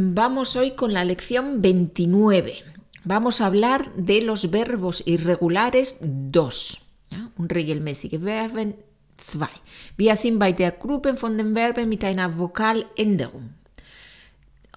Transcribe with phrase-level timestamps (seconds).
[0.00, 2.54] Vamos hoy con la lección 29.
[3.02, 6.78] Vamos a hablar de los verbos irregulares 2.
[7.10, 7.32] Ja?
[7.36, 8.76] Unregelmäßige Verben
[9.16, 9.48] 2.
[9.96, 13.54] Wir sind bei der Gruppe von den Verben mit einer Vokaländerung.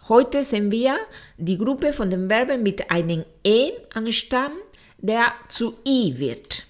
[0.10, 0.97] Heute sehen wir
[1.38, 4.53] die Gruppe von den Verben mit einem E anstatt
[4.97, 6.65] der zu I wird.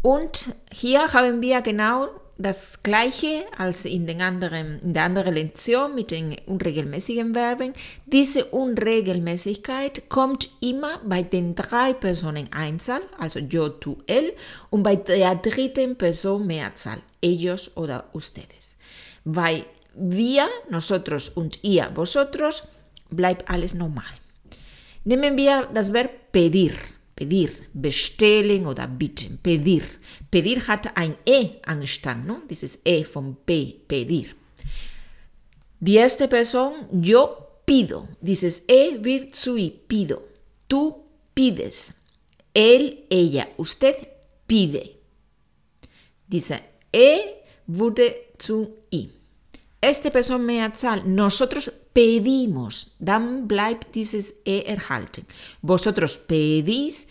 [0.00, 2.08] Und hier haben wir genau
[2.38, 7.72] das gleiche als in, den anderen, in der anderen Lektion mit den unregelmäßigen Verben.
[8.06, 14.32] Diese Unregelmäßigkeit kommt immer bei den drei Personen Einzahl, also yo, tu, él,
[14.70, 18.76] und bei der dritten Person Mehrzahl, ellos oder ustedes.
[19.24, 19.64] Bei
[19.94, 22.66] wir, nosotros und ihr, vosotros,
[23.10, 24.04] bleibt alles normal.
[25.04, 26.72] Nehmen wir das Verb pedir.
[27.14, 29.82] Pedir, bestellen oder bitten, pedir.
[30.30, 32.42] Pedir hat ein E angestand, ¿no?
[32.48, 34.34] Dieses E von P, pedir.
[35.80, 37.36] Die erste Person, yo
[37.66, 38.08] pido.
[38.20, 39.56] Dieses E wird zu
[39.88, 40.22] pido.
[40.68, 40.94] Tú
[41.34, 41.94] pides.
[42.54, 43.96] Él, ella, usted
[44.46, 44.90] pide.
[46.26, 46.60] Diese
[46.92, 47.20] E
[47.66, 49.10] wurde zu I.
[49.80, 55.26] Este Person Mehrzahl, nosotros pedimos, dann bleibt dieses E erhalten.
[55.62, 57.06] Vosotros pedís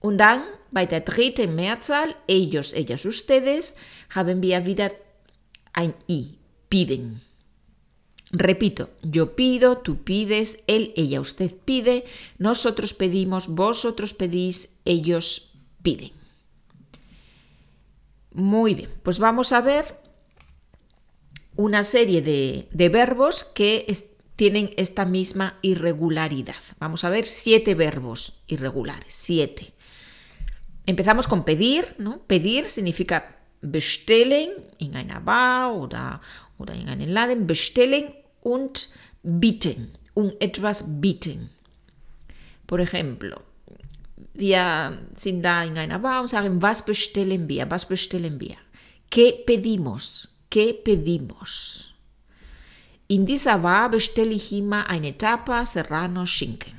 [0.00, 3.76] und dann bei der dritten Mehrzahl, ellos, ellas, ustedes,
[4.10, 4.90] haben wir wieder
[5.72, 6.34] ein I,
[6.68, 7.20] piden.
[8.32, 12.04] Repito, yo pido, tú pides, él, ella, usted pide,
[12.38, 16.12] nosotros pedimos, vosotros pedís, ellos piden.
[18.32, 20.01] Muy bien, pues vamos a ver
[21.56, 23.86] una serie de, de verbos que
[24.36, 26.56] tienen esta misma irregularidad.
[26.78, 29.72] Vamos a ver siete verbos irregulares, siete.
[30.86, 32.22] Empezamos con pedir, ¿no?
[32.26, 36.20] Pedir significa bestellen in einer Bar oder,
[36.58, 38.88] oder in einem Laden, bestellen und
[39.22, 41.50] bitten, un etwas bitten.
[42.66, 43.42] Por ejemplo,
[44.34, 48.56] wir sind da in einer Bar und sagen, was bestellen wir, was bestellen wir?
[49.10, 50.31] ¿Qué pedimos?
[50.52, 51.94] ¿Qué pedimos?
[53.08, 56.74] In dieser Bar bestelle ich immer eine Tapa Serrano Schinken.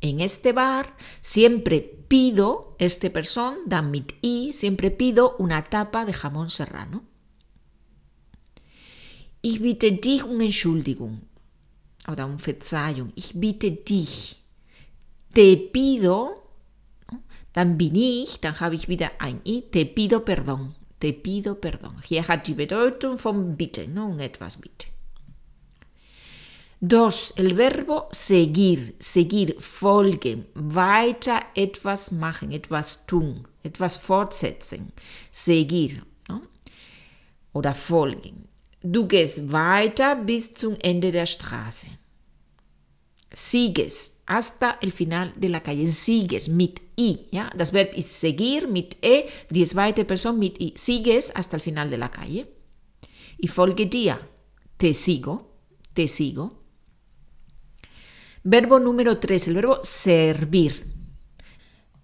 [0.00, 0.86] En este bar
[1.20, 7.02] siempre pido, este person, dann mit i, siempre pido una tapa de jamón serrano.
[9.42, 11.22] Ich bitte dich um Entschuldigung
[12.06, 13.12] oder um Verzeihung.
[13.16, 14.40] Ich bitte dich.
[15.34, 16.44] Te pido,
[17.52, 20.79] dann bin ich, dann habe ich wieder ein i, te pido perdón.
[21.00, 21.96] Te pido perdón.
[22.04, 24.90] Hier hat die Bedeutung vom bitten, no un etwas bitten.
[26.82, 34.90] Dos, el verbo seguir, seguir, folgen, weiter etwas machen, etwas tun, etwas fortsetzen,
[35.30, 36.40] seguir no?
[37.52, 38.48] oder folgen.
[38.82, 41.86] Du gehst weiter bis zum Ende der Straße.
[43.30, 45.88] Sigues hasta el final de la calle.
[45.88, 47.26] Sigues mit i.
[47.32, 47.50] ¿ya?
[47.56, 50.72] Das Verb ist seguir mit e, die zweite Person mit i.
[50.76, 52.46] Sigues hasta el final de la calle.
[53.38, 54.18] Y folge dir.
[54.76, 55.56] Te sigo.
[55.94, 56.62] Te sigo.
[58.44, 60.86] Verbo número 3, el verbo servir.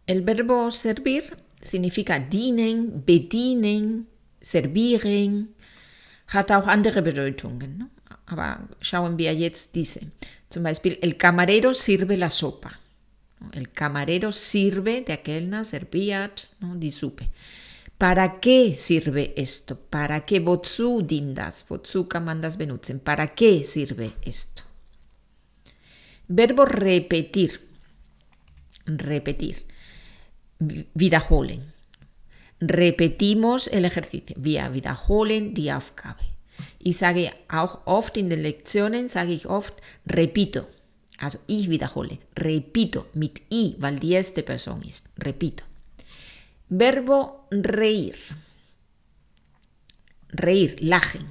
[0.06, 1.22] El verbo servir
[1.62, 4.08] significa dienen, bedienen,
[4.40, 5.54] servieren,
[6.26, 7.78] hat auch andere Bedeutungen.
[7.78, 7.90] ¿no?
[8.26, 10.00] Aber schauen wir jetzt diese.
[10.50, 12.78] El camarero sirve la sopa.
[13.52, 16.76] El camarero sirve de aquelna, serviat, ¿no?
[16.76, 17.30] die Suppe.
[17.98, 19.78] ¿Para qué sirve esto?
[19.78, 20.40] ¿Para qué?
[20.40, 21.64] Wozu dindas?
[21.68, 23.00] Wozu kann man das benutzen?
[23.00, 24.62] ¿Para qué sirve esto?
[26.28, 27.60] Verbo repetir.
[28.84, 29.66] Repetir.
[30.58, 31.72] Wiederholen.
[32.60, 34.36] Repetimos el ejercicio.
[34.38, 36.35] Wir wiederholen die Aufgabe.
[36.86, 39.74] Ich sage auch oft in den Lektionen, sage ich oft,
[40.08, 40.60] repito.
[41.18, 45.08] Also ich wiederhole, repito, mit i, weil die erste Person ist.
[45.18, 45.64] Repito.
[46.68, 48.14] Verbo reír.
[50.30, 51.26] Reír, lachen.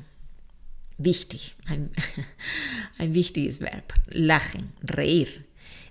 [0.98, 1.90] Wichtig, ein,
[2.98, 3.94] ein wichtiges Verb.
[4.08, 5.30] Lachen, reír.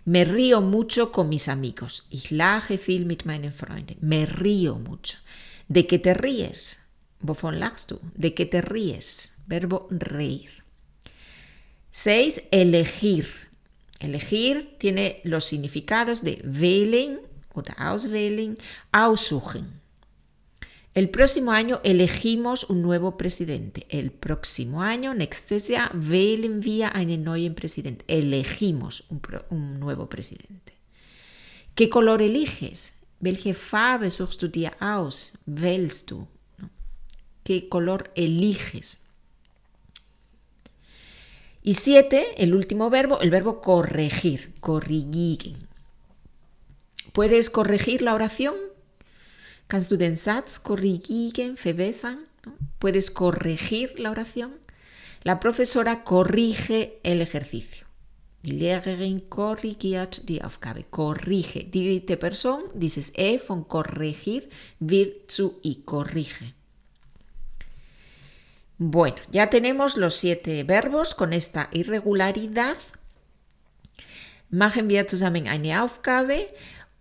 [0.05, 2.07] Me río mucho con mis amigos.
[2.11, 3.97] Ich lache viel mit meinen Freunden.
[4.03, 5.17] Me río mucho.
[5.69, 6.77] ¿De qué te ríes?
[7.21, 8.01] Wovon lachst du?
[8.15, 9.34] ¿De qué te ríes?
[9.47, 10.51] Verbo reír.
[11.91, 12.43] 6.
[12.51, 13.27] Elegir.
[14.01, 17.21] Elegir tiene los significados de wählen
[17.55, 18.59] oder auswählen,
[18.93, 19.81] aussuchen.
[20.95, 23.87] El próximo año elegimos un nuevo presidente.
[23.89, 28.05] El próximo año, nächstes Jahr, wählen wir einen neuen Präsidenten.
[28.07, 29.21] Elegimos un,
[29.51, 30.73] un nuevo presidente.
[31.75, 32.93] ¿Qué color eliges?
[33.19, 35.37] Welche Farbe suchst du dir aus?
[35.47, 36.29] Wählst du?
[37.45, 39.04] ¿Qué color eliges?
[41.67, 45.57] Y siete, el último verbo, el verbo corregir, corrigieren.
[47.15, 48.55] ¿Puedes corregir la oración?
[49.67, 52.27] Kannst du den Satz korrigieren, verbessern?
[52.79, 54.53] ¿Puedes corregir la oración?
[55.23, 57.87] La profesora corrige el ejercicio.
[58.43, 60.85] Die Lehrerin korrigiert die Aufgabe.
[60.91, 61.65] Corrige.
[61.65, 64.47] Dritte Person, dieses E von corregir
[64.81, 65.77] wird zu I.
[65.87, 66.53] Corrige.
[68.79, 72.77] Bueno, ya tenemos los siete verbos con esta irregularidad.
[74.51, 76.47] Machen wir zusammen eine Aufgabe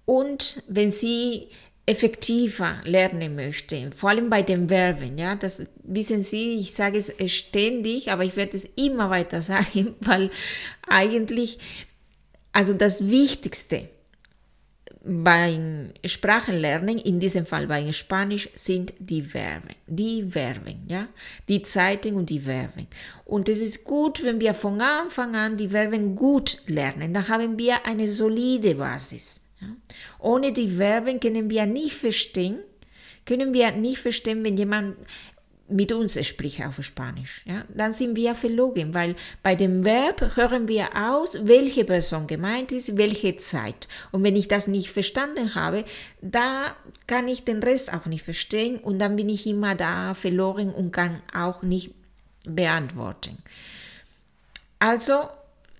[0.05, 1.49] und wenn Sie
[1.85, 7.11] effektiver lernen möchte, vor allem bei den Verben, ja, das wissen Sie, ich sage es
[7.31, 10.29] ständig, aber ich werde es immer weiter sagen, weil
[10.87, 11.57] eigentlich,
[12.51, 13.89] also das Wichtigste
[15.05, 19.75] beim Sprachenlernen, in diesem Fall bei Spanisch, sind die Verben.
[19.85, 21.09] Die Verben, ja,
[21.49, 22.87] die Zeiten und die Verben.
[23.25, 27.13] Und es ist gut, wenn wir von Anfang an die Verben gut lernen.
[27.13, 29.49] Da haben wir eine solide Basis.
[29.59, 29.67] Ja.
[30.19, 32.63] Ohne die Verben können wir nicht verstehen,
[33.25, 34.95] können wir nicht verstehen, wenn jemand
[35.69, 37.41] mit uns spricht auf Spanisch.
[37.45, 37.63] Ja.
[37.73, 42.97] Dann sind wir verlogen, weil bei dem Verb hören wir aus, welche Person gemeint ist,
[42.97, 43.87] welche Zeit.
[44.11, 45.85] Und wenn ich das nicht verstanden habe,
[46.21, 46.75] da
[47.07, 50.91] kann ich den Rest auch nicht verstehen und dann bin ich immer da verloren und
[50.91, 51.91] kann auch nicht
[52.43, 53.37] beantworten.
[54.79, 55.13] Also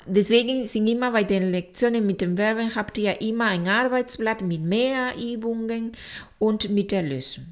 [0.06, 4.62] Deswegen sind immer bei den Lektionen mit den Verben habt ihr immer ein Arbeitsblatt mit
[4.62, 5.94] mehr Übungen
[6.40, 7.46] und mit der Lösung.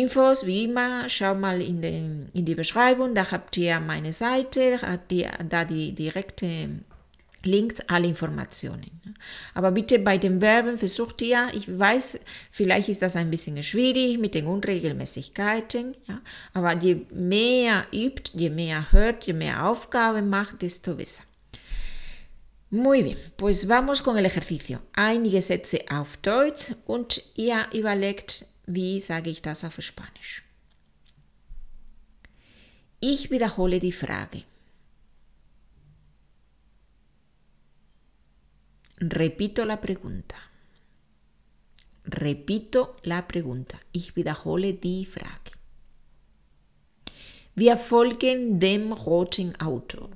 [0.00, 4.78] Infos wie immer, schau mal in, den, in die Beschreibung, da habt ihr meine Seite,
[5.48, 6.68] da die direkte
[7.46, 9.16] Links, alle Informationen.
[9.54, 12.18] Aber bitte bei den Verben versucht ihr, ich weiß,
[12.50, 16.20] vielleicht ist das ein bisschen schwierig mit den Unregelmäßigkeiten, ja,
[16.52, 21.22] aber je mehr übt, je mehr hört, je mehr Aufgaben macht, desto besser.
[22.70, 24.80] Muy bien, pues vamos con el ejercicio.
[24.92, 30.42] Einige Sätze auf Deutsch und ihr überlegt, wie sage ich das auf Spanisch.
[33.00, 34.42] Ich wiederhole die Frage.
[38.98, 40.36] Repito la pregunta.
[42.06, 43.78] Repito la pregunta.
[43.92, 45.52] Ich wiederhole die Frage.
[47.54, 50.10] Wir folgen dem roten Auto.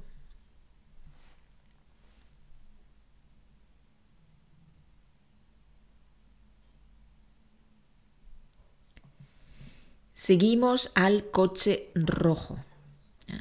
[10.20, 12.58] Seguimos al coche rojo.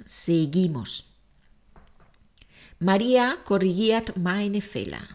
[0.06, 1.04] Seguimos.
[2.80, 5.06] María korrigiert meine Fehler.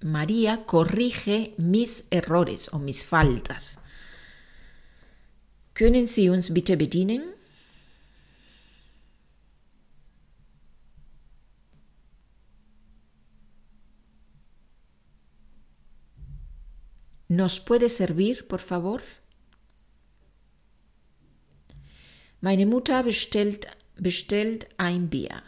[0.00, 3.76] María corrige mis errores o mis faltas.
[5.74, 7.39] Können Sie uns bitte bedienen?
[17.30, 19.02] ¿Nos puede servir, por favor?
[22.40, 25.44] Meine Mutter bestellt, ein Bier.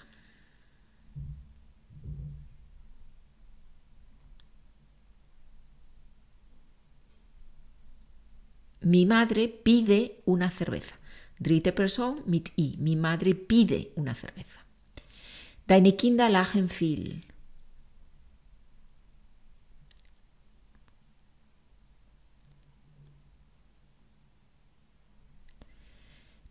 [8.82, 10.94] Mi madre pide una cerveza.
[11.40, 12.76] Dritte Person mit I.
[12.78, 14.64] Mi madre pide una cerveza.
[15.66, 17.24] Deine Kinder lachen viel.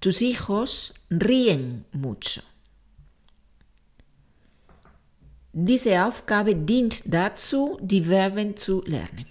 [0.01, 2.41] Tus hijos ríen mucho.
[5.53, 9.27] Diese Aufgabe dient dazu, die Verben zu lernen.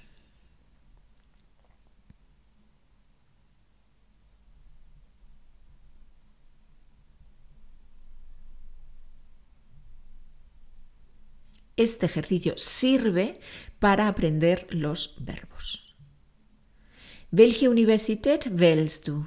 [11.74, 13.40] Este ejercicio sirve
[13.80, 15.96] para aprender los verbos.
[17.32, 19.24] Welche Universität wählst du?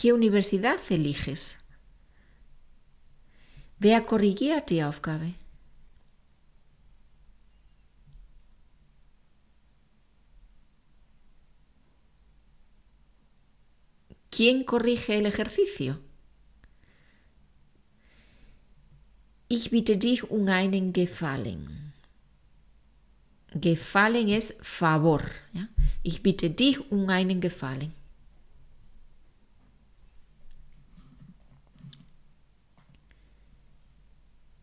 [0.00, 1.58] ¿Qué universidad eliges?
[3.78, 5.34] Wer korrigiert die Aufgabe?
[14.30, 15.98] ¿Quién corrige el ejercicio?
[19.48, 21.92] Ich bitte dich um einen Gefallen.
[23.52, 25.20] Gefallen es favor.
[26.02, 27.99] Ich bitte dich um einen Gefallen.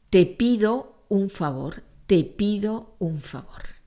[0.10, 3.78] Te pido un favor, te pido un favor.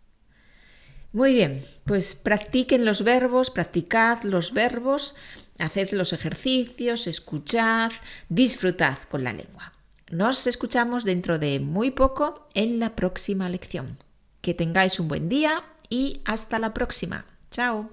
[1.13, 5.17] Muy bien, pues practiquen los verbos, practicad los verbos,
[5.59, 7.91] haced los ejercicios, escuchad,
[8.29, 9.73] disfrutad con la lengua.
[10.11, 13.99] Nos escuchamos dentro de muy poco en la próxima lección.
[14.41, 17.27] Que tengáis un buen día y hasta la próxima.
[17.51, 17.91] Chao.